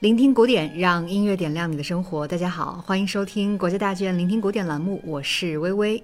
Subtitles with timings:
[0.00, 2.28] 聆听古典，让音乐点亮你的生活。
[2.28, 6.02] 大家好，欢迎收听国家大剧院聆听古典栏目，我是微微。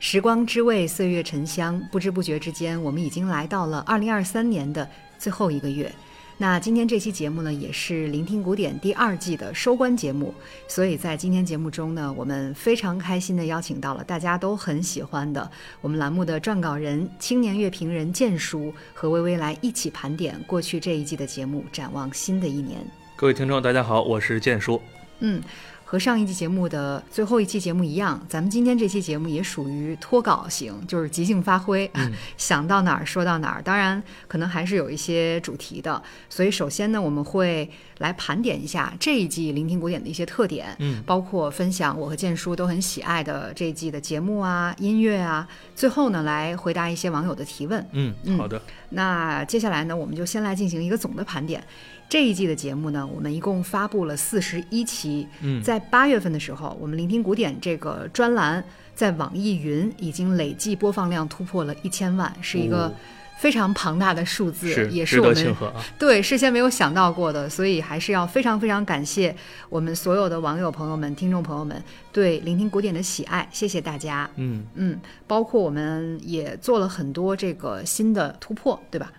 [0.00, 4.90] 时光之味，岁月沉香，不知不觉之间，我们已经来到了二零二三年的
[5.20, 5.88] 最后一个月。
[6.36, 10.34] 那今天这期节目呢，也是聆听古典第二季的收官节目，
[10.66, 15.48] 所以在今天节目中呢，我们非常开心的邀请到了大家都很喜欢的
[15.80, 22.84] 我们栏目的撰稿人、青年乐评人建叔和微微来一起盘点过去这一季的节目，展望新的一年。
[23.20, 24.80] 各位听众，大家好，我是建叔。
[25.18, 25.42] 嗯。
[25.84, 31.90] 和上一期节目的最后一期节目一样，咱们今天这期节目也属于脱稿型，就是即兴发挥，
[32.36, 33.62] 想到哪儿说到哪儿。
[33.62, 36.00] 当然，可能还是有一些主题的。
[36.28, 37.68] 所以，首先呢，我们会
[38.00, 45.48] 来盘点一下这一季聆听古典的一些特点，嗯，包括分享我和建叔都很喜爱的这一季的节目啊、音乐啊。
[45.74, 47.88] 最后呢，来回答一些网友的提问。
[47.92, 48.60] 嗯，好的。
[48.90, 51.64] 那接下来呢，我们就先来进行一个总的盘点。
[52.08, 55.28] 这一季的节目呢，我们一共发布了四十一期。
[55.42, 58.64] 嗯，在八月份的时候，我们聆听古典这个专栏
[58.94, 62.90] 在网易云已经累计播放量突破了一千万，是一个
[63.38, 65.54] 非常庞大的数字，也是我们
[65.98, 67.46] 对事先没有想到过的。
[67.46, 69.36] 所以还是要非常非常感谢
[69.68, 74.28] 我们所有的网友朋友们、听众朋友们对聆听古典的喜爱，谢谢大家。
[74.36, 79.12] 嗯嗯，包括我们也做了很多这个新的突破，对吧？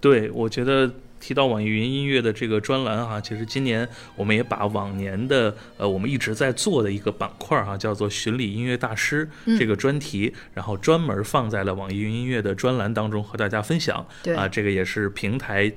[0.00, 0.92] 对，我觉得。
[1.22, 14.04] 提到网易云音乐的这个专栏哈，其实今年我们也把往年的呃我们一直在做的一个板块哈，叫做巡礼音乐大师这个专题，然后专门放在了网易云音乐的专栏当中和大家分享。
[14.24, 15.72] 对啊，这个也是平台。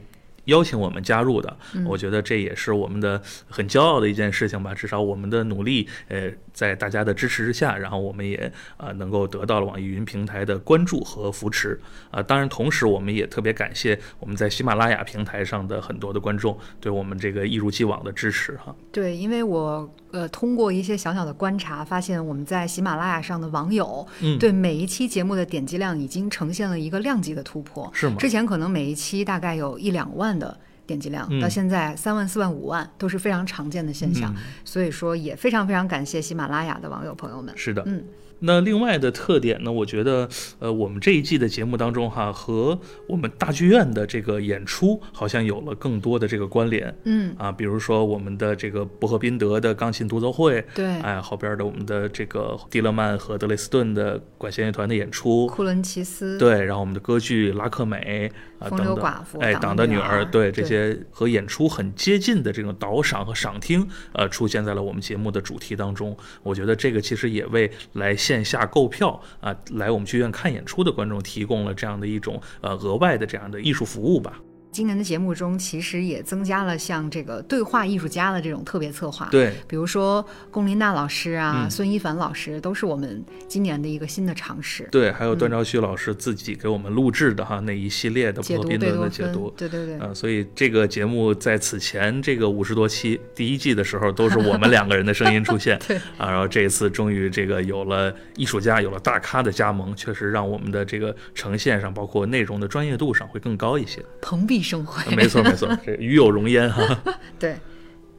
[0.46, 4.74] 邀请我们加入的，我觉得这也是我们的很骄傲的一件事情吧。
[4.74, 11.80] 至少我们的努力，呃，在大家的支持之下，然后我们也啊能够得到了网易云平台的关注和扶持
[12.12, 12.22] 啊。
[12.22, 18.76] 当然，同时我们也特别感谢我们在喜马拉雅平台上的很多的观众对我们这个一如既往的支持哈。
[18.92, 24.06] 对，因为我呃通过一些小小的观察，发现我们在喜马拉雅上的网友
[24.40, 28.16] 对每一期节目的点击量已经呈现了一个量级的突破，是吗？
[28.20, 30.35] 之前可能每一期大概有一两万。
[30.38, 37.56] 的点击量到现在三万、四万、五万都是非常常见的现象，所以说也非常非常感谢喜马拉雅的网友朋友们。
[37.58, 38.04] 是的，嗯。
[38.46, 39.72] 那另外的特点呢？
[39.72, 40.30] 我觉得，
[40.60, 46.96] 呃，我们这一季的节目当中哈，和我们大剧院的这个演出好像有了更多的这个关联。
[47.06, 58.98] 嗯啊，比如说我们的这个伯赫宾德的钢琴独奏会，对，哎，后边的我们的这个蒂勒曼和德累斯顿的管弦乐团的演出，库伦齐斯，对，然后我们的歌剧拉克美啊等等，
[59.40, 66.16] 哎，党的女儿，对，这些和演出很接近的这种导赏和赏听，呃，出现在了我们节目的主题当中。
[66.44, 74.42] 我觉得这个其实也为来线下购票啊，来我们剧院看演出的观众提供了这样的一种呃额外的这样的艺术服务吧。
[74.76, 79.30] 今年的节目中，其实也增加了像这个对话艺术家的这种特别策划。
[79.32, 84.86] 对，比如说龚琳娜老师啊，孙一凡老师，都是我们今年的一个新的尝试。
[84.92, 89.50] 对，还有段昭旭老师自己给我们录制的哈那一系列的解读贝多的解读。
[89.56, 89.98] 对对对。
[90.00, 95.80] 呃，所以这个节目在此前这个五十多期第一季的时候，都是我们两个人的声音出现。
[95.88, 95.96] 对。
[96.18, 104.04] 啊，然后这一次终于这个有了艺术家，有了大咖的加盟，确实让我们的这个呈现上，包括内容的专业度上会更高一些。
[104.20, 105.16] 蓬荜生辉。
[105.16, 105.44] 没错。
[105.44, 106.84] 没错， 这与有荣焉哈。
[107.38, 107.56] 对，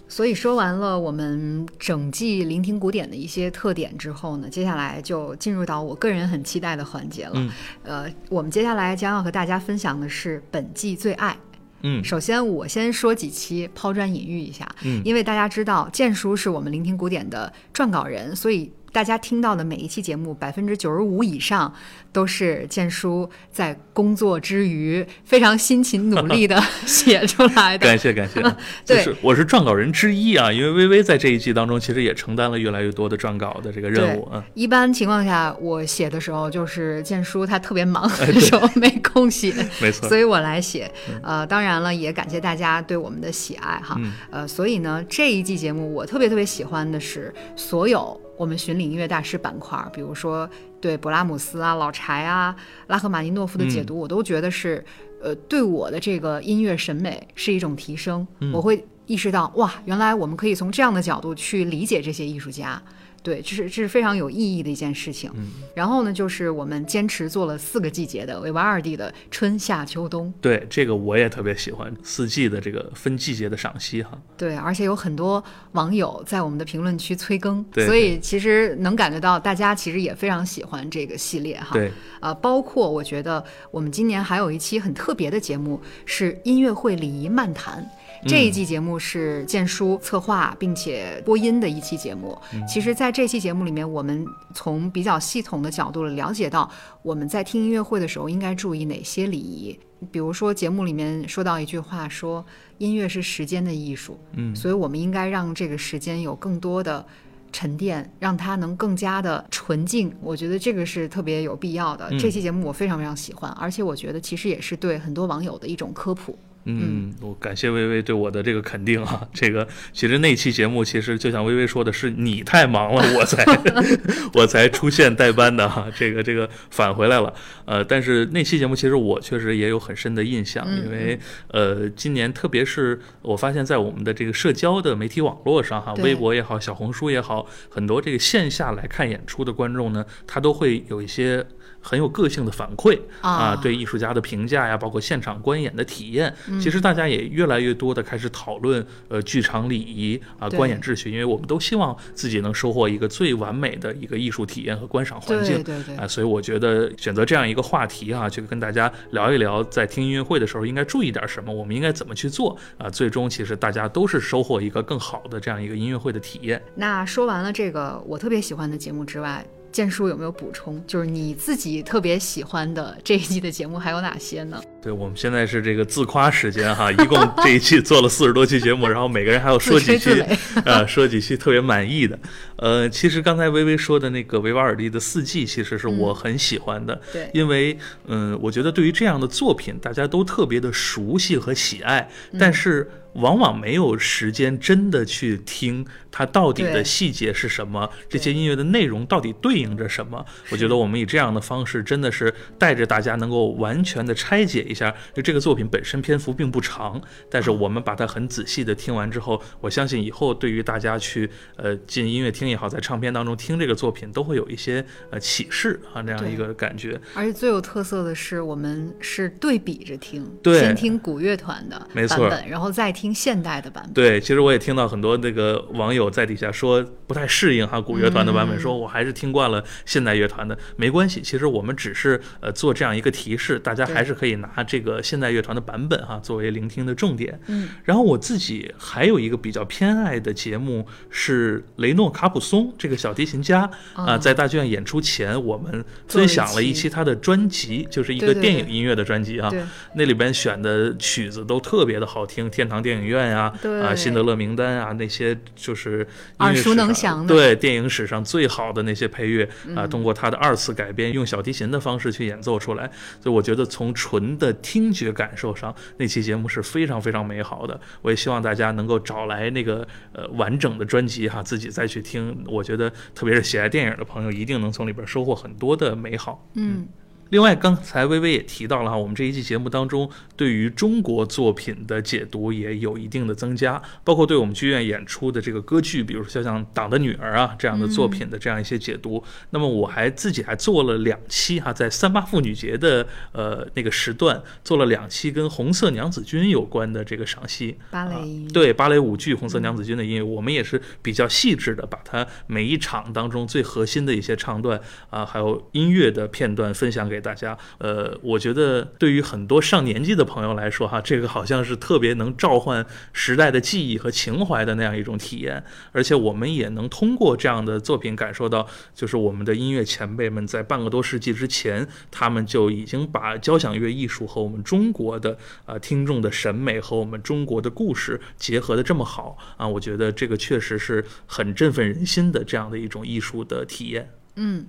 [0.07, 7.33] 所以说完了我们整季聆听古典的一些特点之后呢，接下来就进入到我个人很期待的环节了。
[7.35, 7.51] 嗯，
[7.83, 11.37] 呃，我们接下来将要和大家分享的是本季最爱。
[11.83, 14.67] 嗯，首先我先说几期，抛砖引玉一下。
[14.85, 18.73] 嗯，因为大家知道建叔是我们聆听古典的撰稿人，所以。
[18.97, 21.71] 大家听到的每一期节目，百分之九十五以上
[22.15, 27.87] 都是建叔在工作之余非常辛勤努力的 写出来的。
[27.87, 28.43] 感谢感谢，
[28.87, 34.25] 就是我是撰稿人之一啊，因为微微在这一季当中其实也承担了越来越多的撰稿的这个任务。
[34.31, 40.91] 啊，一般情况下我写的时候就是建叔他特别忙 的时候没空写，没错，所以我来写。
[41.23, 44.01] 呃，当然了，也感谢大家对我们的喜爱哈。
[44.31, 48.19] 呃，所以呢，这一季节目我特别特别喜欢的是所有。
[48.37, 50.49] 我们巡礼音乐大师板块，比如说
[50.81, 52.55] 对勃拉姆斯啊、老柴啊、
[52.89, 54.85] 拉赫玛尼诺夫的解读，我都觉得是，
[55.23, 58.27] 呃，对我的这个音乐审美是一种提升。
[58.53, 62.83] 我会意识到，哇，原来我们可以从这样的角度去理解这些艺术家。
[63.27, 65.29] 对，这是这是非常有意义的一件事情。
[65.35, 70.33] 嗯，然后呢，就是我们坚持做了四个季节的维瓦尔第的春夏秋冬。
[70.41, 74.17] 对，这个我也特别喜欢四季的这个分季节的赏析哈。
[74.37, 75.43] 对，而且有很多
[75.73, 81.71] 网友在我们的评论区催更，对，所以其实能感觉到大家其实也非常喜欢这个系列哈。
[81.73, 81.91] 对，
[82.21, 87.85] 呃，包括我觉得我们今年还有一期很特别的节目是音乐会礼仪漫谈。
[88.29, 92.37] 这一季节目是建叔策划并且播音的一期节目。
[92.69, 96.71] 其实，在这期节目里面，我们从比较系统的角度了解到，
[97.03, 99.79] 我们在听音乐会的时候应该注意哪些礼仪。
[100.13, 102.45] 比如说，节目里面说到一句话，说
[102.79, 107.05] 音乐是时间的艺术，嗯，所以我们应该让这个时间有更多的
[107.51, 110.15] 沉淀，让它能更加的纯净。
[110.21, 112.11] 我觉得这个是特别有必要的。
[112.19, 116.39] 这期节目我非常非常喜欢，而且我觉得其实也是对很多网友的一种科普。
[116.67, 119.27] 嗯，我感谢微微对我的这个肯定啊。
[119.33, 123.45] 这个其实那期节目，其实就像微微说的，是你太忙了，我才
[124.35, 125.87] 我才出现代班的哈。
[125.97, 127.33] 这个这个返回来了，
[127.65, 131.19] 呃，但是那期节目其实我确实也有很深的印象，因为
[131.49, 141.47] 呃，今年特别是我发现，在我们的这个社交的媒体网络上哈，微博也好，小红书也好，很多这个线下来看演出的观众呢，他都会有一些。
[141.87, 166.61] 很有个性的反馈啊，对艺术家的评价呀，包括现场观演的体验，其实大家也越来越多的开始讨论呃剧场礼仪啊，观演秩序，因为我们都希望自己能收获一个最完美的一个艺术体验和观赏环境，对对对啊，所以我觉得选择这样一个话题啊，去跟大家聊一聊，在听音乐会的时候应该注意点什么，我们应该怎么去做啊，最终其实大家都是收获一个更好的这样一个音乐会的体验。
[166.75, 169.47] 那说完了这个我特别喜欢的节目之外。
[169.77, 170.83] 建叔有没有补充？
[170.87, 174.59] 就是你自己特别喜欢的这一季的节目还有哪些呢？
[174.81, 180.25] 对我们现在是这个自夸时间哈， 一共这一季做了四十多期节目，然后每个人还要说几句，
[180.65, 182.19] 呃，说几期特别满意的。
[182.57, 187.77] 呃，其实刚才微微说的那个维瓦尔第的四季，其实是我很喜欢的，对，因为
[188.07, 192.09] 嗯，我觉得对于这样的作品，大家都特别的熟悉和喜爱，
[192.39, 192.91] 但是。
[193.17, 200.25] 往往没有时间真的去听它到底的细节是什么，这些音乐的内容到底对应着什么。
[200.51, 204.95] 我觉得我们以这样的方式，真的是带着大家能够完全的拆解一下。
[205.15, 217.01] 就这个作品本身篇幅并不长，但是我们把它很仔细的听完之后，我相信以后对于大家去呃进音乐厅也好，在唱片当中听这个作品，都会有一些呃启示啊那样一个感觉。
[217.15, 221.79] 而且最有特色的是，我们是对比着听，对，先听古乐团的
[222.09, 223.06] 版本，然后再听。
[223.07, 237.39] 听现代的版本，对，其实我也听到很多那个网友在底下说不太适应哈古乐团的版本，说我还是听惯了现代乐团的，没关系，其实我们只是呃做这样一个提示，大家还是可以拿这个现代乐团的版本哈作为聆听的重点。
[237.47, 249.49] 嗯，然后我自己还有一个比较偏爱的节目是雷诺卡普松这个小提琴家啊，在大剧院演出前，我们分享了一期他的专辑，就是一个电影音乐的专辑啊，
[249.95, 252.96] 那里边选的曲子都特别的好听，天堂电。
[252.97, 253.53] 影院呀，
[253.83, 256.07] 啊，辛德勒名单啊，那些就是
[256.39, 262.91] 耳熟能详的，对电影史上最好的那些配乐啊，通过他的二次改编，用小提琴的方式去演奏出来，
[263.21, 267.79] 所以我觉得从纯的听觉感受上，那期节目是非常非常美好的。
[268.03, 272.45] 我也希望大家能够找来那个呃完整的专辑哈，自己再去听。
[272.47, 276.49] 我觉得特别是喜爱电影的朋友，一定能从里边收获很多的美好。
[276.55, 276.87] 嗯。
[277.31, 289.23] 另外，刚才微微也提到了哈，我们这一期节目当中对于中国作品的解读也有一定的增加，包括对我们剧院演出的这个歌剧，比如说像《党的女儿》啊这样的作品的这样一些解读。
[289.51, 307.16] 那么我还自己还做了两期哈，在三八妇女节的呃那个时段做了两期跟红色娘子军有关的这个赏析，芭蕾对芭蕾舞剧《红色娘子军》的音乐，我们也是比较细致的把它每一场当中最核心的一些唱段啊，还有音乐的片段分享给。
[307.17, 334.11] 给大家，呃，我觉得对于很多上年纪的朋友来说，哈，这个好像是特别能召唤时代的记忆和情怀的那样一种体验，而且我们也能通过这样的作品感受到，就是我们的音乐前辈们在半个多世纪之前，他们就已经把交响乐艺术和我们中国的啊听众的审美和我们中国的故事结合的这么好啊，我觉得这个确实是很振奋人心的这样的一种艺术的体验。
[334.35, 334.67] 嗯。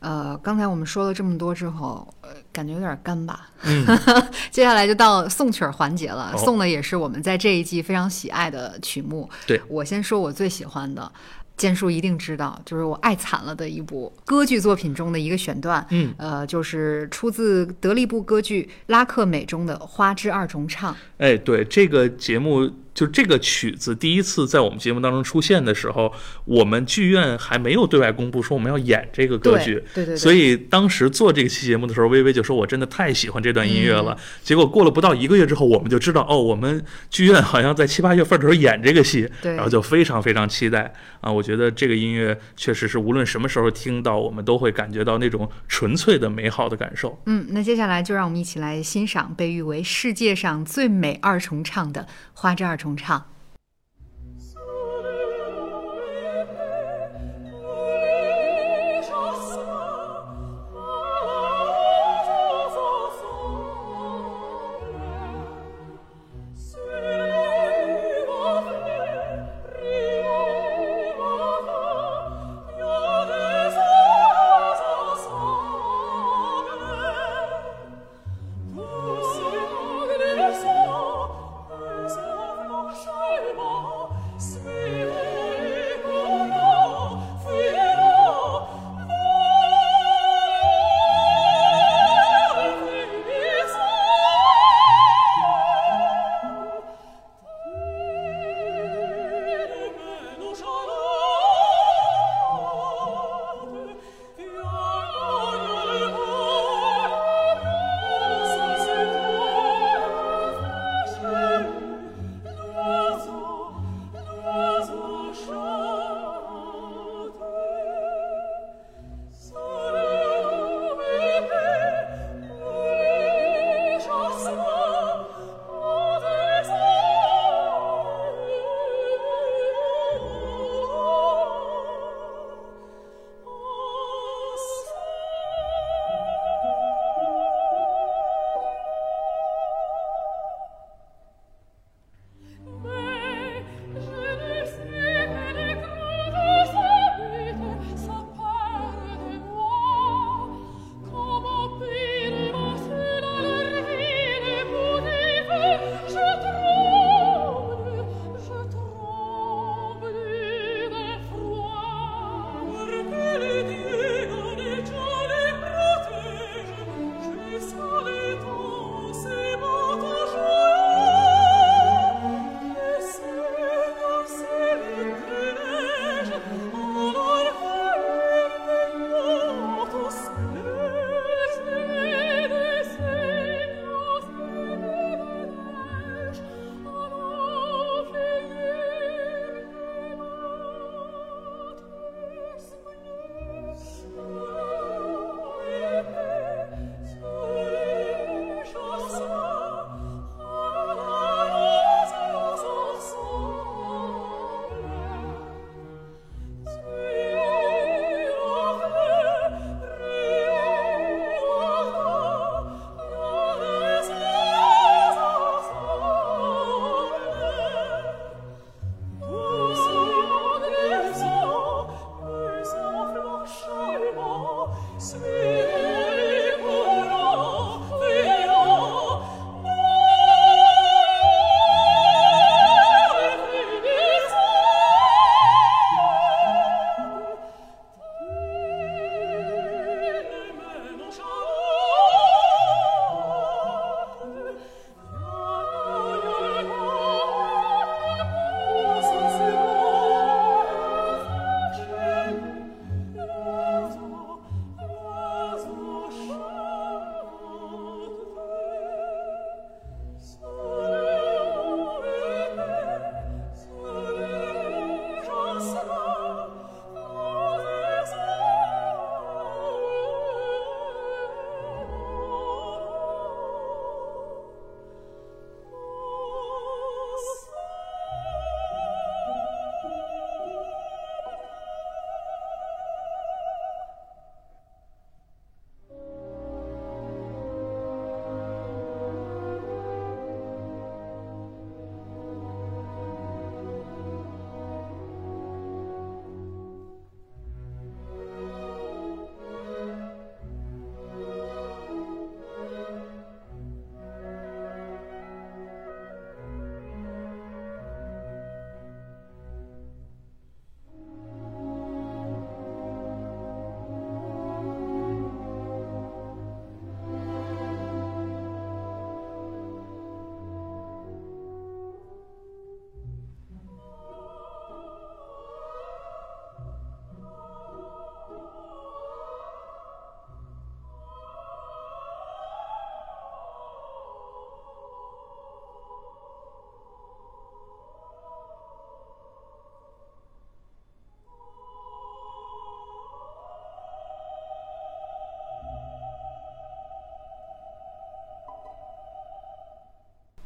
[0.00, 3.48] 呃，刚才我们说了这么多之后，呃，感觉有点干巴。
[3.62, 3.86] 嗯，
[4.50, 9.28] 接下来就到送曲儿环节了，送的也是我们在这一季非常喜爱的曲目。
[9.46, 11.12] 对我先说我最喜欢的，
[11.56, 15.86] 建叔一定知道，就是我爱惨了的一部歌剧作品中的一个选段。
[15.90, 20.96] 嗯，呃，就是出自德利布歌剧《拉克美》中的花之二重唱。
[21.18, 22.70] 哎，对这个节目。
[23.00, 26.12] 就这个曲子第一次在我们节目当中出现的时候，
[26.44, 30.14] 我们剧院还没有对外公布说我们要演这个歌剧，对对。
[30.14, 34.14] 所以当时做这期节目的时候，微微就说：“我真的太喜欢这段音乐了。”
[34.44, 40.92] 结果过了不到一个月之后，我们就知道哦，我们剧院好像在七八月份的时候演这个戏，然后就非常非常期待
[41.22, 41.32] 啊！
[41.32, 47.18] 我觉得这个音乐确实是无论什么时候听到，我们都会感觉到那种纯粹的美好的感受。
[47.24, 52.89] 嗯，那接下来就让我们一起来欣赏被誉为世界上最美二重唱的花之二重。
[52.90, 53.24] 重唱。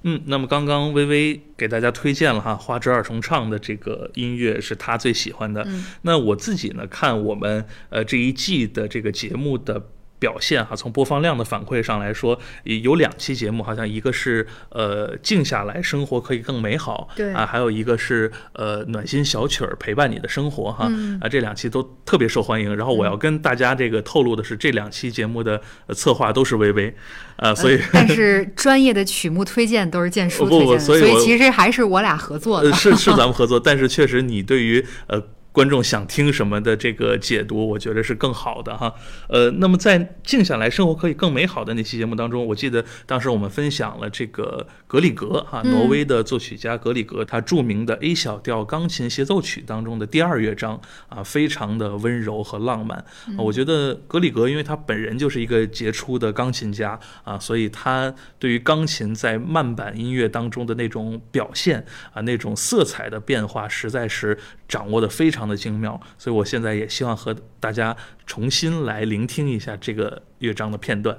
[0.05, 5.65] 嗯，那么刚刚微微给大家推荐了哈花之二重唱的这个音乐是他最喜欢的。
[5.67, 9.91] 嗯那我自己呢，看我们呃这一季的这个节目的。
[10.25, 22.75] 表现哈，从播放量的反馈上来说，有两期节目，好像一个是呃静下来，生活可以更美好，对啊，还有一个是呃暖心小曲儿陪伴你的生活哈，嗯啊这两期都特别受欢迎。
[22.75, 26.97] 然后我要跟大家这个透露的是，这两期节目的呃策划都是微微，
[27.37, 32.71] 啊，所以呃但是专业的曲目推荐都是建叔推荐的，所所以其实还是我俩合作的。
[32.71, 35.23] 呃，是是咱们合作，但是确实你对于呃
[35.55, 38.93] 观众想听什么的这个解读，我觉得是更好的哈。
[39.29, 52.99] 呃，那么在静下来，生活可以更美好的那期节目当中，我记得当时我们分享了这个格里格哈，嗯挪威的作曲家格里格他著名的 A 小调钢琴协奏曲当中的第二乐章啊，非常的温柔和浪漫。
[52.99, 66.01] 啊我觉得格里格因为他本人就是一个杰出的钢琴家啊，所以他对于钢琴在慢板音乐当中的那种表现啊，那种色彩的变化，实在是掌握的非常的精妙。
[66.19, 67.97] 所以我现在也希望和大家
[68.27, 71.17] 重新来聆听一下这个乐章的片段。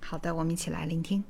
[0.00, 1.20] 好的，我们一起来聆听。《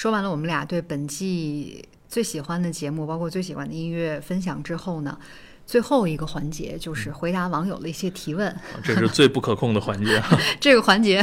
[0.00, 5.18] 说完了我们俩对本季最喜欢的节目，包括最喜欢的音乐分享之后呢，
[5.66, 8.56] 最后一个环节就是回答网友的一些提问。
[8.82, 10.18] 这是最不可控的环节。
[10.58, 11.22] 这个环节，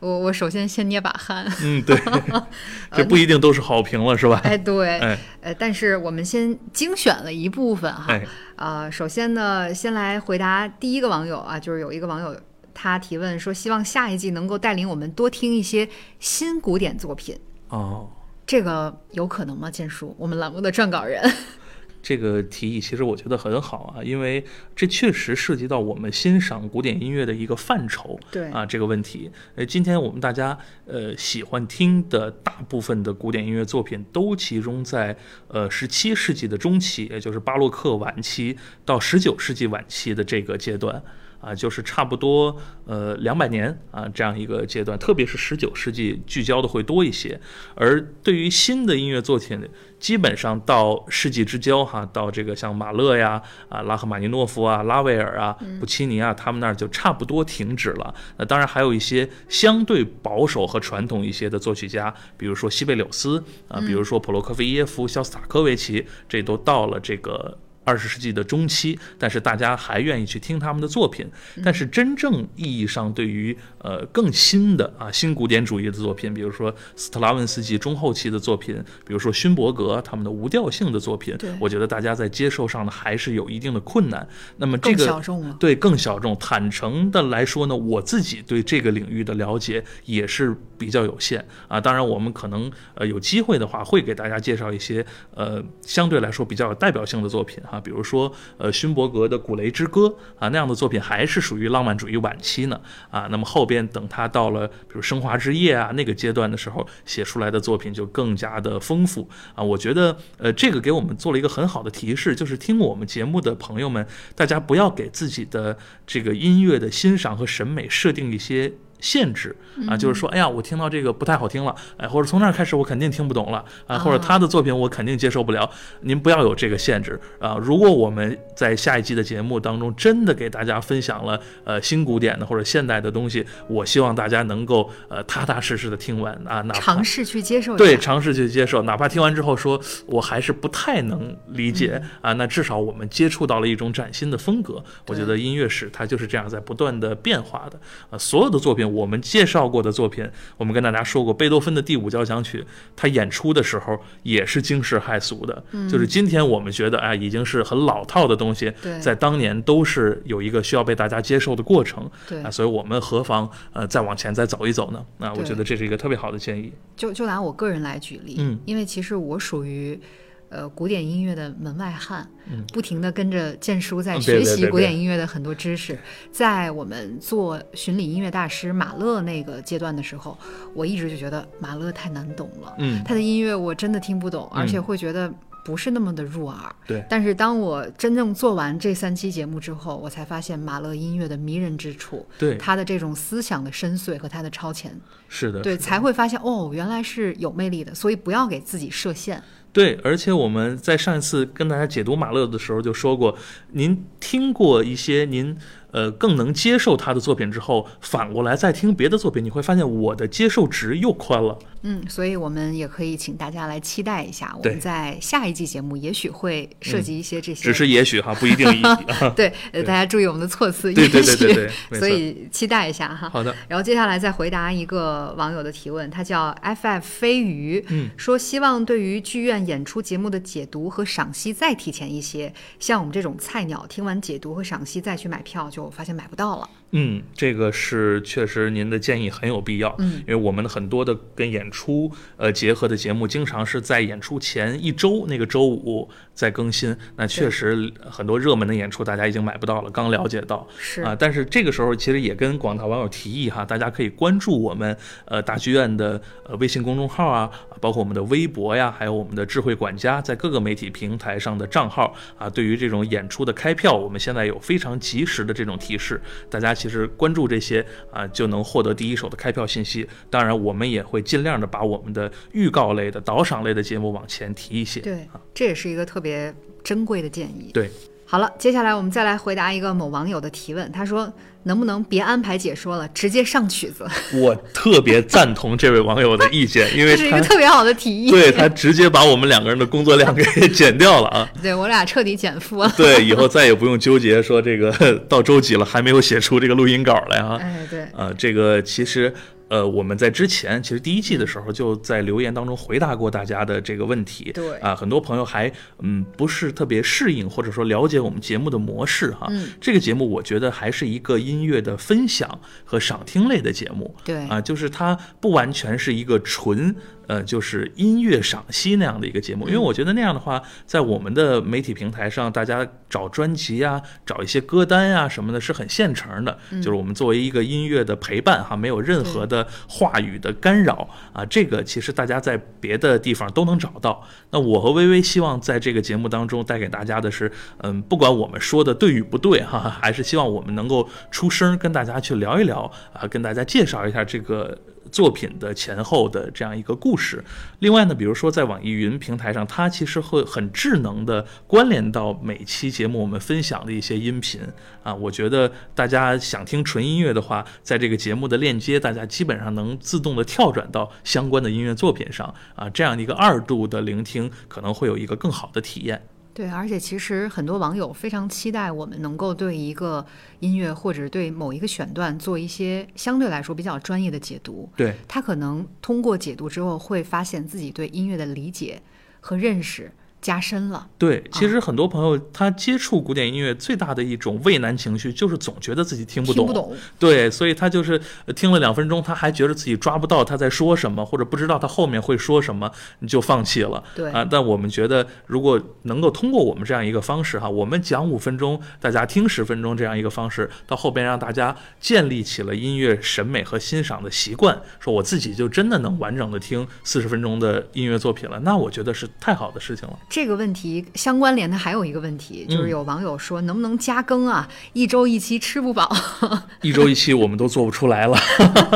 [0.00, 1.50] 我我首先先捏把汗。
[1.62, 1.98] 嗯，对，
[2.92, 4.38] 这不一定都是好评了，是吧？
[4.44, 8.12] 哎，对，哎，呃，但是我们先精选了一部分哈。
[8.12, 12.38] 哎，啊，首先呢，先来回答第一个网友啊，就是有一个网友
[12.74, 15.88] 他提问说，希望下一季能够带领我们多听一些
[16.20, 17.34] 新古典作品。
[17.70, 18.10] 哦，
[18.48, 19.70] 这个有可能吗？
[19.70, 21.22] 建叔，我们栏目的撰稿人。
[22.00, 24.42] 这个提议其实我觉得很好啊，因为
[24.74, 28.18] 这确实涉及到我们欣赏古典音乐的一个范畴。
[28.32, 30.56] 对啊，这个问题，呃，今天我们大家
[30.86, 35.14] 呃喜欢听的大部分的古典音乐作品，都集中在
[35.48, 38.56] 呃十七世纪的中期，也就是巴洛克晚期
[38.86, 41.02] 到十九世纪晚期的这个阶段。
[41.40, 47.40] 啊，就是差不多呃两百年啊这样一个阶段，特别是十九世纪聚焦的会多一些。
[47.74, 49.68] 而对于新的音乐作品，
[50.00, 58.14] 基本上到世纪之交哈，到这个像马勒呀、啊拉赫玛尼诺夫啊、拉威尔啊、布奇尼啊，他们那儿就差不多停止了。
[58.36, 67.58] 那当然还有一些相对保守和传统一些的作曲家，比如说西贝柳斯啊，比如说普罗科菲耶夫、肖斯塔科维奇，这都到了这个。
[67.88, 71.26] 二十世纪的中期，但是大家还愿意去听他们的作品。
[71.64, 84.28] 但是真正意义上，对于呃更新的啊新古典主义的作品，比如说斯特拉文斯基中后期的作品，比如说勋伯格他们的无调性的作品，我觉得大家在接受上呢还是有一定的困难。
[84.58, 86.36] 那么这个小众，对更小众。
[86.38, 91.80] 坦诚的来说呢，我自己对这个领域的了解也是比较有限啊。
[91.80, 97.77] 当然，我们可能呃有机会的话，会给大家介绍一些呃相对来说比较有代表性的作品哈。
[97.80, 100.02] 比如说，呃，勋伯格的《古雷之歌》
[100.38, 103.28] 啊，那样的作品还是属于浪漫主义晚期呢啊。
[103.30, 109.62] 那么后边等他到了比如《升华之夜》啊那个阶段的时候，写出来的作品就更加的丰富啊。
[109.62, 118.72] 我觉得，呃，这个给我们做了一个很好的提示，就是听我们节目的朋友们，大家不要给自己的这个音乐的欣赏和审美设定一些。
[119.00, 119.54] 限制
[119.88, 125.68] 啊，就是说，哎呀，我听到这个不太好听了，哎，或者从那儿开始我肯定听不懂了啊，或者他的作品我肯定接受不了。
[126.00, 127.56] 您不要有这个限制啊。
[127.60, 144.82] 如果我们在下一季的节目当中真的给大家分享了呃新古典的或者现代的东西，我希望大家能够呃踏踏实实的听完啊，哪怕尝试去接受，对，尝试去接受，哪怕听完之后说我还是不太能理解啊，那至少我们接触到了一种崭新的风格。
[145.06, 147.78] 我觉得音乐史它就是这样在不断的变化的
[148.10, 148.87] 啊，所有的作品。
[148.88, 152.64] 我们介绍过的作品，我们跟大家说过，贝多芬的第五交响曲，
[152.96, 155.62] 他演出的时候也是惊世骇俗的。
[155.90, 162.10] 就是今天我们觉得，哎，已经是很老套的东西，在当年都是有一个需要被大家接受的过程。
[162.28, 165.04] 对啊，所以我们何妨呃再往前再走一走呢？
[165.18, 166.72] 那我觉得这是一个特别好的建议。
[166.96, 170.00] 就就拿我个人来举例，嗯，因为其实我属于。
[170.50, 172.26] 呃，古典音乐的门外汉，
[172.72, 175.98] 不停的跟着建叔在学习古典音乐的很多知识。
[176.32, 180.36] 在我们做巡礼音乐大师马勒那个阶段的时候，
[180.74, 185.30] 我一直就觉得马勒太难懂了，嗯，他的音乐我真的听不懂，而且会觉得
[185.64, 186.74] 不是那么的入耳。
[186.86, 187.04] 对。
[187.10, 197.94] 但是当我真正做完这三期节目之后，我才发现马勒音乐的迷人之处，对他的这种思想的深邃和他的超前，是的，对，才会发现哦，原来是有魅力的。
[197.94, 199.42] 所以不要给自己设限。
[199.72, 203.36] 对，而且我们在上一次跟大家解读马勒的时候就说过，
[203.72, 205.56] 您听过一些您。
[205.90, 211.58] 呃，更能接受他的作品之后，反过来再听别的作品，你会发现我的接受值又宽了。
[211.82, 218.66] 嗯，所以我们也可以请大家来期待一下，我们在下一季节目也许会涉及一些这些，只是也许哈，不一定。
[219.36, 219.52] 对，
[219.84, 223.30] 大家注意我们的措辞，对对对对对，所以期待一下哈。
[223.30, 223.54] 好的。
[223.68, 235.70] 然后接下来再回答一个网友的提问，他叫 FF 飞鱼，嗯，说希望对于剧院演出节目的解读和赏析再提前一些，像我们这种菜鸟，听完解读和赏析再去买票。
[235.70, 236.68] 就就发现买不到了。
[236.92, 239.94] 嗯，这个是确实您的建议很有必要。
[239.98, 246.96] 嗯，因为我们很多的跟演出呃结合的节目，经常是在演出前一周那个周五在更新。
[247.16, 249.90] 那确实很多热门的演出大家已经买不到了。
[249.90, 254.96] 刚了解到是啊，但是这个时候其实也跟广大网友提议哈，大家可以关注我们
[255.26, 257.50] 呃大剧院的呃微信公众号啊，
[257.82, 262.48] 包括我们的微博呀，还有我们的智慧管家在各个媒体平台上的账号啊。
[262.48, 266.77] 对于这种演出的开票，我们现在有非常及时的这种提示，大家。
[266.78, 270.08] 其实关注这些啊，就能获得第一手的开票信息。
[270.30, 275.00] 当然，我们也会尽量的把我们的预告类的、导赏类的节目往前提一些。
[275.00, 277.70] 对，这也是一个特别珍贵的建议。
[277.74, 277.90] 对，
[278.30, 280.92] 好了，接下来我们再来回答一个某网友的提问。
[280.92, 281.32] 他说
[281.64, 284.06] ：“能不能别安排解说了，直接上曲子？”
[284.38, 288.30] 我特别赞同这位网友的意见， 因为这是一个特别好的提议。
[288.30, 291.48] 对他直接把我们两个人的工作量给减掉了啊！
[291.62, 292.92] 对我俩彻底减负了。
[292.98, 294.92] 对，以后再也不用纠结说这个
[295.26, 297.56] 到周几了还没有写出这个录音稿来啊！
[297.58, 299.32] 哎，对，啊，这个其实。
[299.68, 304.50] 呃，我们在之前其实第一季的时候就在留言当中回答过大家的这个问题。
[304.52, 309.46] 对啊，很多朋友还嗯不是特别适应或者说了解我们节目的模式哈。
[309.50, 309.68] 嗯。
[309.80, 314.14] 这个节目我觉得还是一个音乐的分享和赏听类的节目。
[314.24, 316.94] 对啊，就是它不完全是一个纯。
[317.28, 326.58] 呃，就是音乐赏析那样的一个节目，因为我觉得那样的话，在我们的媒体平台上，大家找专辑啊，找一些歌单呀什么的，是很现成的。
[326.82, 334.26] 就是我们作为一个音乐的陪伴哈，没有任何的话语的干扰啊，这个其实大家在别的地方都能找到。
[334.50, 344.78] 那我和微微希望在这个节目当中带给大家的是，嗯，不管我们说的对与不对哈，还是希望我们能够出声跟大家去聊一聊啊，跟大家介绍一下这个。
[345.10, 347.42] 作品的前后的这样一个故事。
[347.80, 354.60] 另外呢，比如说在网易云平台上，它其实会很智能的关联到每期节目我们分享的一些音频
[355.02, 355.14] 啊。
[355.14, 362.88] 我觉得大家想听纯音乐的话，在这个节目的链接，大家基本上能自动的跳转到相关的音乐作品上啊。
[362.90, 366.22] 这样的一个二度的聆听，可能会有一个更好的体验。
[366.58, 370.26] 对，而且其实很多网友非常期待我们能够对一个
[370.58, 374.90] 音乐或者对某一个选段做一些相对来说比较专业的解读。
[374.96, 379.00] 对他可能通过解读之后，会发现自己对音乐的理解
[379.38, 380.10] 和认识。
[380.40, 381.06] 加深了。
[381.18, 386.66] 对，其实很多朋友他接触古典音乐最大的一种畏难情绪，就是总觉得自己听不懂。
[386.66, 386.96] 听不懂。
[387.18, 388.20] 对，所以他就是
[388.54, 394.02] 听了两分钟，他还觉得自己抓不到他在说什么，或者不知道他后面会说什么，你就放弃了。
[394.14, 410.18] 对啊，但我们觉得，如果能够通过我们这样一个方式哈，我们讲五分钟，大家听十分钟这样一个方式，到后边让大家建立起了音乐审美和欣赏的习惯，说我自己就真的能完整的听四十分钟的音乐作品了，那我觉得是太好的事情了。
[410.38, 414.68] 这个问题相关联的还有一个问题，就是有网友说能不能加更啊？
[414.92, 416.08] 一周一期吃不饱，
[416.80, 418.38] 一周一期我们都做不出来了。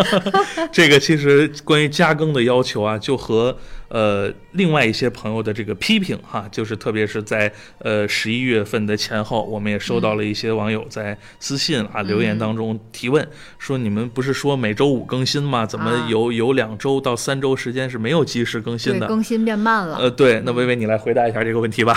[0.71, 3.59] 这个其实关于加更的要求啊，就和。
[3.93, 13.29] 呃，另外一些朋友的这个批评哈，就是特别是在呃十一月份的前后，我们也收到了一些网友在私信啊留言当中提问，
[13.59, 15.67] 说你们不是说每周五更新吗？
[15.67, 19.07] 怎么有有两周到三周时间是没有及时更新的？
[19.07, 19.99] 更新变慢了。
[19.99, 21.95] 呃，对，那微微你来回答一下这个问题吧。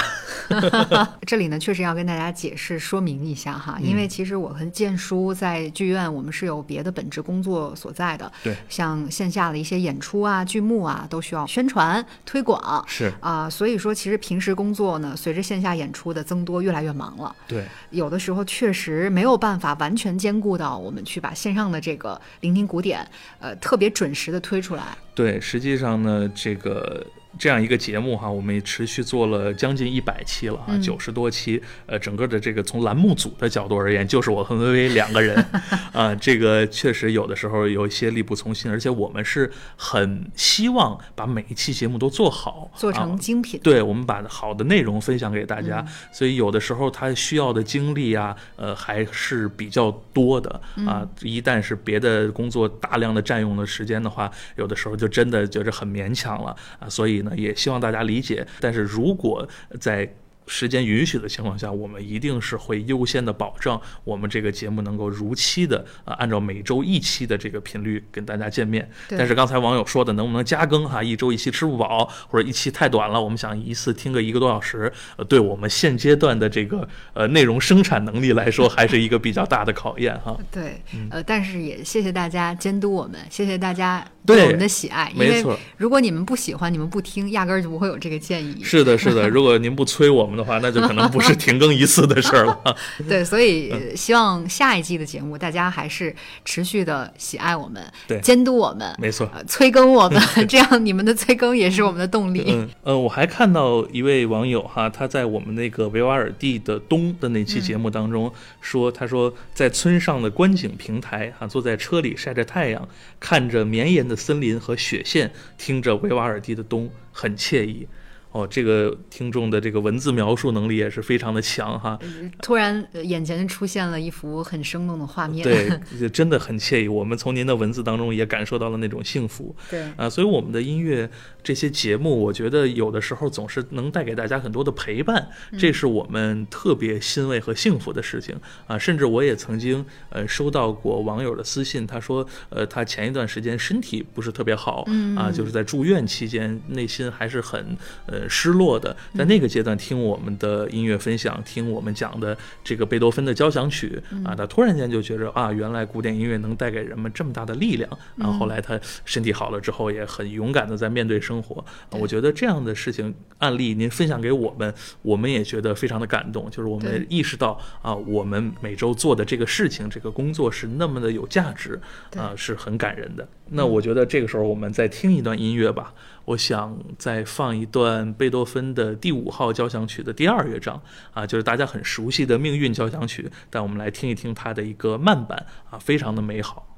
[1.26, 8.30] 这里呢，确实要跟大家解释说明一下哈，因为其实我和建叔在剧院，我们是有别的本职工作所在的。
[8.44, 11.85] 对，像线下的一些演出啊、剧目啊，都需要宣传。
[12.26, 17.36] 推广是啊，所以说其实平时工作呢，随着线下演出的增多，越来越忙了。
[17.48, 23.06] 对，有的时候确实没有办法完全兼顾到我们去把线上的这个聆听古典，
[23.40, 24.84] 呃，特别准时的推出来。
[25.14, 27.06] 对，实际上呢，这个。
[27.38, 31.62] 这样一个节目哈，我们也持续做了将近一百期了啊，九十多期。
[31.86, 35.36] 呃，整个的这个从栏目组的角度而言，就是我和薇薇两个人
[35.92, 43.60] 啊，这个确实有的时候有一些力不从心，而且我们是很希望把每一期节目都做好，做成精品。
[43.62, 51.06] 对，我们把好的内容分享给大家，所以有的时候他需要的精力啊，呃，还是比较多的啊。
[51.22, 57.25] 一旦是别的工作大量的占用的时间的话，有的时候就真的觉得很勉强了啊，所以。
[57.36, 59.48] 也希望大家理解，但是如果
[59.80, 60.14] 在。
[60.48, 68.88] 时间允许的情况下，我们一定是会优先的保证我们这个节目能够如期的啊，按照每周一期的这个频率跟大家见面。
[69.10, 80.38] 但是刚才网友说的能不能加更哈，一周一期吃不饱，或者一期太短了，我们想一次听个一个多小时，呃，对我们现阶段的这个呃内容生产能力来说，还是一个比较大的考验哈。
[80.52, 85.12] 对，呃，但是也谢谢大家监督我们，谢谢大家对我们的喜爱。
[85.16, 88.62] 没错，如果你们不喜欢，你们不听，压根儿就不会有这个建议。
[88.64, 90.36] 是的，是的， 如果您不催我们。
[90.36, 92.76] 的话，那就可能不是停更一次的事儿了。
[93.08, 102.44] 对，所以希望下一季的节目，大家还是持续的喜爱我们，对，监督我们，没错，催更我们， 这样你们的催更也是我们的动力。
[102.50, 112.86] 嗯，呃，我还看到一位网友哈，他在我们那个维瓦尔第的冬的那期节目当中说，他说在村上的观景平台哈，坐在车里晒着太阳，
[113.22, 117.88] 看着绵延的森林和雪线，听着维瓦尔第的冬，很惬意。
[118.32, 121.98] 哦，这个听众的这个文字描述能力也是非常的强哈。
[122.42, 126.90] 突然眼前出现了一幅很生动的画面，对，真的很惬意。
[126.90, 129.56] 我们从您的文字当中也感受到了那种幸福。
[129.70, 131.10] 对啊，所以我们的音乐
[131.46, 135.30] 这些节目，我觉得有的时候总是能带给大家很多的陪伴，
[135.60, 138.76] 这是我们特别欣慰和幸福的事情啊。
[138.80, 144.84] 甚至我也曾经呃收到过网友的私信，他说呃他前一段时间身体不是特别好
[145.16, 147.78] 啊，就是在住院期间，内心还是很
[148.08, 148.98] 呃失落的。
[149.14, 157.88] 在那个阶段听我们的音乐分享，听我们讲的这个贝多芬的交响曲啊，他突然间就觉着啊，原来古典音乐能带给人们这么大的力量。
[158.16, 161.64] 然后后来他身体好了之后，也很勇敢的在面对生活。
[161.92, 166.50] 我觉得这样的事情案例您分享给我们，我们也觉得非常的感动。
[166.50, 171.80] 就是我们意识到啊，我们每周做的这个事情、这个工作是那么的有价值
[172.18, 173.28] 啊，是很感人的。
[173.50, 175.94] 那我觉得这个时候我们再听一段音乐吧。
[176.26, 180.82] 我想再放一段贝多芬的第五号交响曲的第二乐章
[181.14, 186.75] 啊，就是大家很熟悉的命运交响曲，但我们来听一听它的一个慢版啊，非常的美好。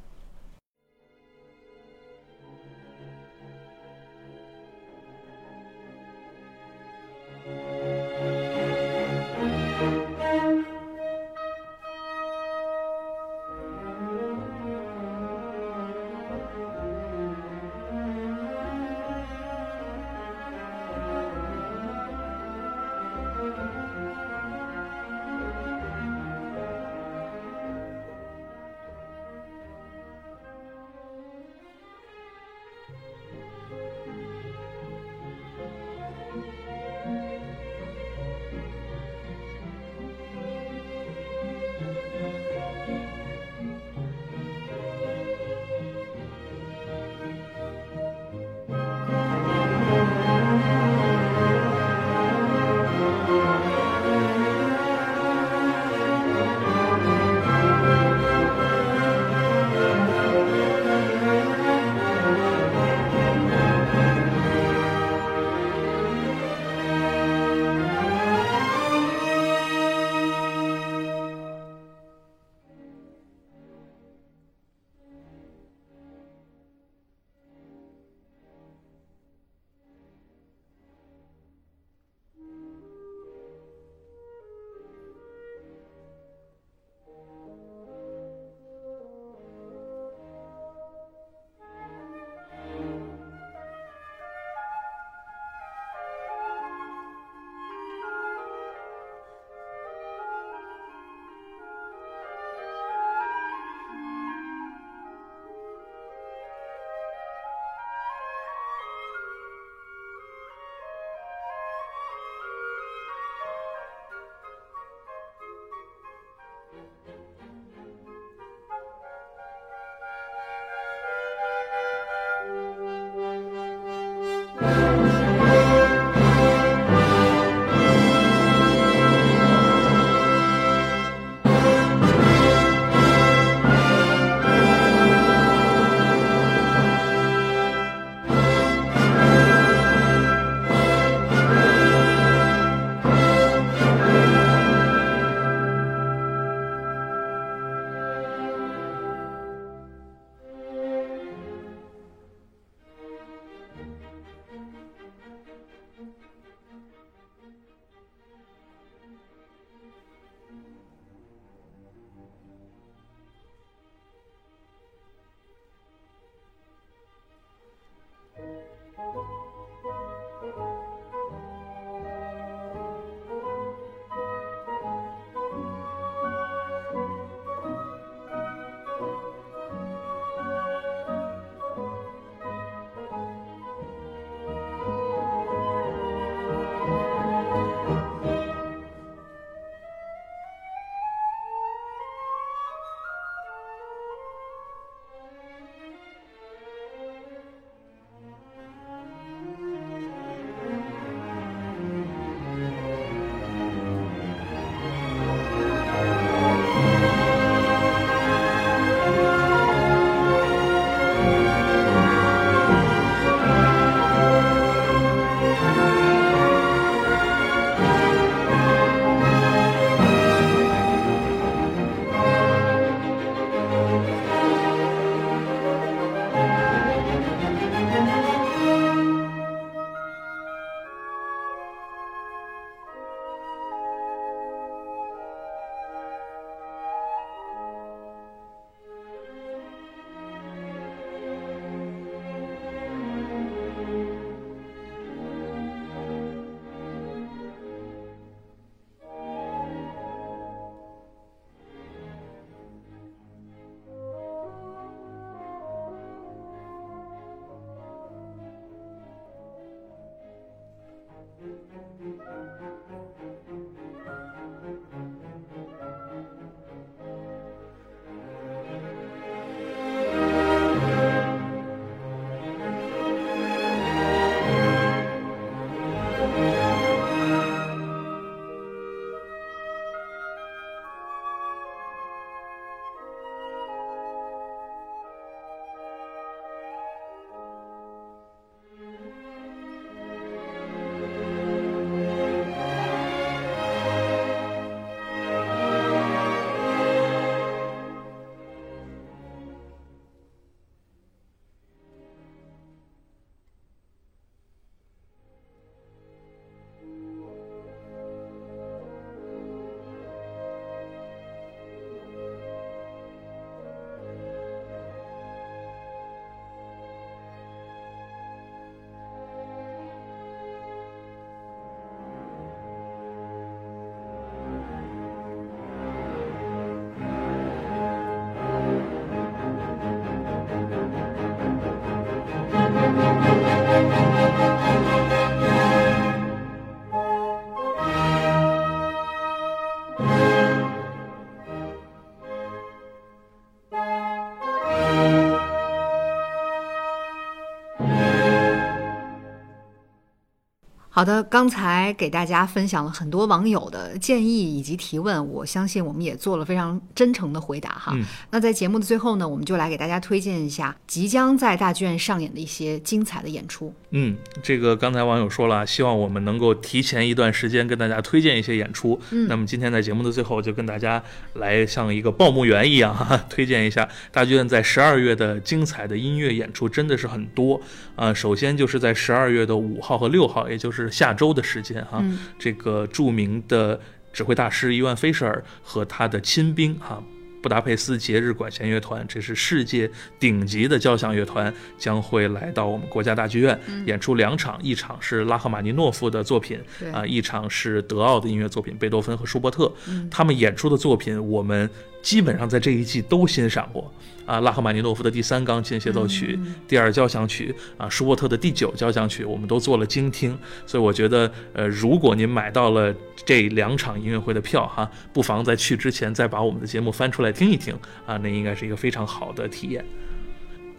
[350.98, 357.91] 好的，刚才给大家分享了很多网友的建议以及提问，我相信我们也做了非常真诚的回答哈。
[357.93, 363.71] 嗯那在节目的最后呢，我们就来给大家推荐一下即将在大剧院上演的一些精彩的演出。
[363.91, 369.00] 嗯，这个刚才网友说了，希望我们能够提前一段时间跟大家推荐一些演出。
[369.12, 371.04] 嗯那么今天在节目的最后，就跟大家
[371.35, 377.62] 来像一个报幕员一样哈哈， 推荐一下大剧院在十二月的精彩的音乐演出，真的是很多
[377.95, 382.19] 啊、首先就是在十二月的五号和六号，也就是下周的时间哈、嗯。
[382.40, 383.79] 这个著名的
[384.13, 387.04] 指挥大师伊万菲舍尔和他的亲兵哈、
[387.42, 396.92] 布达佩斯节日管弦乐团，这是世界顶级的交响乐团，将会来到我们国家大剧院、演出两场，一场是拉赫玛尼诺夫的作品，对。
[396.92, 399.71] 啊、一场是德奥的音乐作品，贝多芬和舒伯特。
[400.10, 401.69] 他们演出的作品，我们
[402.08, 403.91] 基本上在这一季都欣赏过。
[404.25, 410.37] 啊，拉赫玛尼诺夫的第三钢琴协奏曲、第二交响曲啊，舒伯特的第九交响曲，我们都做了精听。
[410.65, 412.95] 所以我觉得，呃，如果您买到了
[413.25, 419.83] 这两场音乐会的票哈，不妨在去之前再把我们的节目翻出来听一听啊，那应该是一个非常好的体验。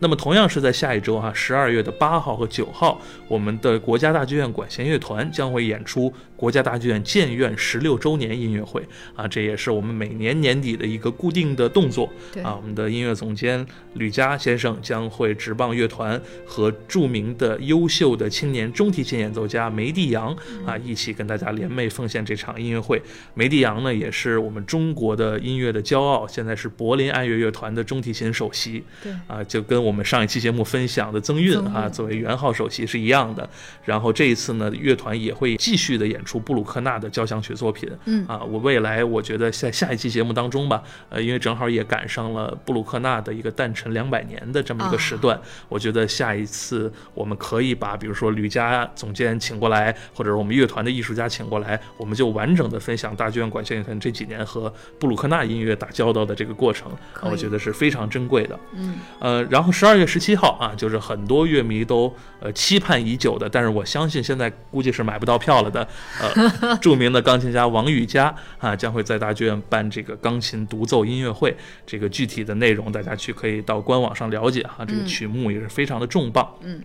[0.01, 8.81] 那么同样是在下一周哈，十二月的八号和九号，我们的国家大剧院管弦乐团将会演出国家大剧院建院十六周年音乐会
[9.17, 12.55] 啊，这也是我们每年年底的一个固定的动作对啊。
[12.55, 20.33] 我们的音乐总监吕嘉先生将会执棒乐团和著名的优秀的青年中提琴演奏家梅蒂扬
[20.65, 23.03] 啊一起跟大家联袂奉献这场音乐会。
[23.35, 28.85] 梅蒂扬呢也是我们中国的音乐的骄傲，现在是柏林爱乐乐团的中提琴首席。
[29.03, 33.49] 对啊，就跟我们上一期节目分享的曾韵啊，作为元号首席是一样的。
[33.85, 37.91] 然后这一次呢，乐团也会继续的演出布鲁克纳的交响曲作品。
[38.05, 58.59] 嗯啊，我未来我觉得在下一期节目当中吧，呃，因为正好也赶上了布鲁克纳的一个诞辰两百年的这么一个时啊段，我觉得下一次我们可以把比如说吕嘉总监请过来，或者是我们乐团的艺术家请过来，我们就完整的分享大剧院管弦乐团这几年和布鲁克纳音乐打交道的这个过程，啊我觉得是非常珍贵的。
[58.75, 65.87] 嗯，呃，然后十二月十七号啊，就是很多乐迷都呃期盼已久的，但是我相信现在估计是买不到票了的。
[66.21, 71.57] 呃， 著名的钢琴家王羽佳啊，将会在大剧院办这个钢琴独奏音乐会。
[71.87, 76.45] 这个具体的内容大家去可以到官网上了解哈、这个嗯曲目也是非常的重磅。
[76.63, 76.83] 嗯。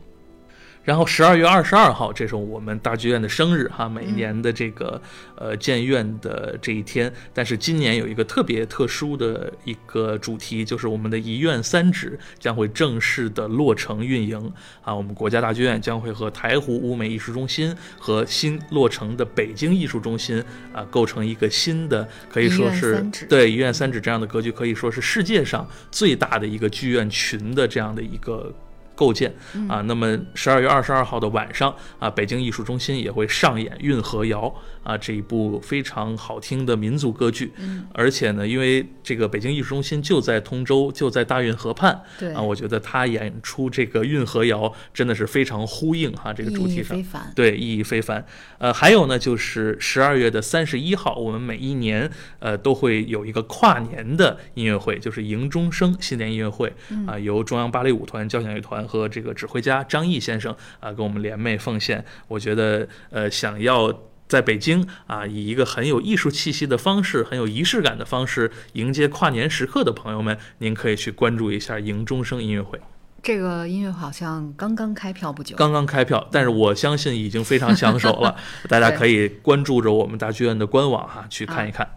[0.84, 5.02] 然后十二月二十二号，这是我们大剧院的生日哈，每嗯年的这个
[5.36, 7.12] 呃建院的这一天。
[7.34, 14.94] 但是今年有一个特别特殊的一个主题，就是我们的一院三址将会正式的落成运营啊。
[14.94, 28.54] 我们国家大剧院将会和台湖舞美艺术中心和新落成的北京艺术中心啊，构成一个新的可以说是对一院三址这样的格局，可以说是世界上最大的一个剧院群的这样的一个。
[28.96, 29.34] 构建
[29.68, 34.42] 啊，那么十二月二十二号的晚上啊，北京艺术中心也会上演《运河谣》
[34.90, 44.62] 啊这一部非常好听的民族歌剧，嗯，而且呢，因为这个北京艺术中心就在通州，就在大运河畔对啊，我觉得他演出这个《运河谣》
[44.94, 47.04] 真的是非常呼应哈这个主意义题上非。
[47.04, 47.32] 凡。
[47.36, 48.26] 对，意义非凡。
[48.58, 56.72] 呃，还有呢，就是十二月的三十一号，我们每一年呃都会有一个跨年的音乐会，就是迎钟声新年音乐会
[57.08, 62.04] 啊、由中央芭蕾舞团交响乐团和这个指挥家张毅先生啊、给我们联袂奉献。
[62.28, 63.94] 我觉得呃想要。
[64.26, 72.80] 在北京啊，以一个很有艺术气息的方式，很有仪式感的方式迎接跨年时刻的朋友们，您可以去关注一下迎钟声音乐会。
[73.22, 75.56] 这个音乐好像刚刚开票不久。
[75.56, 78.36] 刚刚开票，但是我相信已经非常抢手了，
[78.68, 81.88] 大家可以关注着我们大剧院的官网哈，去看一看。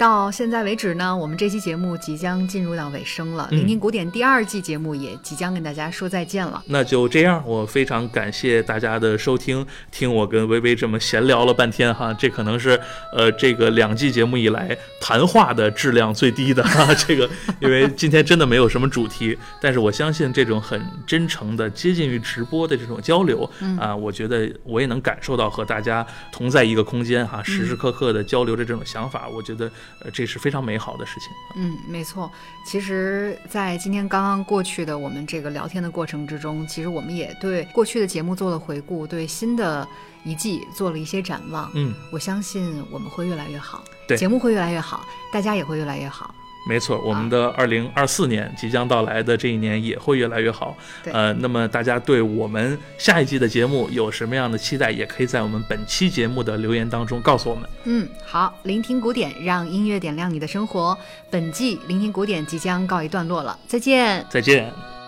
[0.00, 3.46] 到现在为止呢，我们这期节目即将进入到尾声了。
[3.50, 6.62] 嗯聆听古典第二季节目也即将跟大家说再见了。
[6.68, 12.80] 那就这样，我非常感谢大家的收听，听我跟微微这么闲聊了半天哈，这可能是
[13.14, 17.28] 呃这个两季节目以来谈话的质量最低的哈， 这个
[17.60, 23.44] 因为今天真的没有什么主题，但是我相信这种很真诚的接近于直播的这种交流
[23.78, 31.30] 啊，我觉得我也能感受到和大家同在一个空间哈，时时刻刻的交流着这种想法，我觉得呃这是非常美好的事情。
[31.56, 32.30] 嗯，没错。
[32.64, 39.86] 其实，在今天刚刚过去的我们这个聊天的过程之中，其实我们也对过去的节目做了回顾，对新的
[40.24, 41.70] 一季做了一些展望。
[41.74, 46.34] 嗯，我相信我们会越来越好，对节目会越来越好，大家也会越来越好。
[46.68, 50.76] 没错，我们的二零二四年即将到来的这一年也会越来越好。
[51.02, 57.68] 对呃，那么大家对我们下一季的节目有什么样的期待，也可以在我们本期节目的留言当中告诉我们。
[57.84, 60.96] 嗯，好，聆听古典，让音乐点亮你的生活。
[61.30, 64.24] 本季聆听古典即将告一段落了，再见。
[64.28, 64.99] 再见。